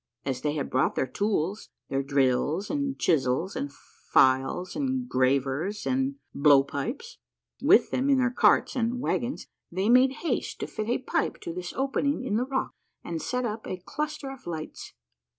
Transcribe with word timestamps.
"As 0.25 0.41
they 0.41 0.53
had 0.53 0.71
brought 0.71 0.95
their 0.95 1.05
tools— 1.05 1.69
their 1.89 2.01
drills 2.01 2.71
and 2.71 2.97
chisels 2.97 3.55
and 3.55 3.71
files 3.71 4.75
and 4.75 5.07
gravers 5.07 5.85
and 5.85 6.15
bloAv 6.35 6.69
pipes— 6.69 7.19
Avith 7.61 7.91
them 7.91 8.09
in 8.09 8.17
their 8.17 8.31
carts 8.31 8.75
and 8.75 8.93
Avagons, 8.93 9.45
they 9.71 9.89
made 9.89 10.13
haste 10.25 10.59
to 10.61 10.65
fit 10.65 10.89
a 10.89 10.97
pipe 10.97 11.39
to 11.41 11.53
this 11.53 11.71
opening 11.73 12.23
in 12.23 12.35
the 12.35 12.45
rock 12.45 12.71
and 13.03 13.21
set 13.21 13.45
up 13.45 13.67
a 13.67 13.77
cluster 13.77 14.31
of 14.31 14.47
lights. 14.47 14.93